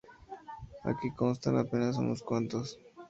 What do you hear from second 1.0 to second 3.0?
constan apenas unos cuantos.